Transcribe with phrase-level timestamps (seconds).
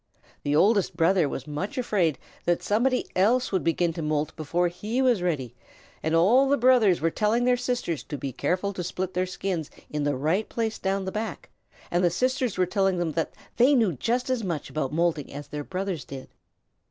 [0.41, 4.99] The Oldest Brother was much afraid that somebody else would begin to moult before he
[4.99, 5.53] was ready,
[6.01, 9.69] and all the brothers were telling their sisters to be careful to split their skins
[9.91, 11.49] in the right place down the back,
[11.91, 15.49] and the sisters were telling them that they knew just as much about moulting as
[15.49, 16.29] their brothers did.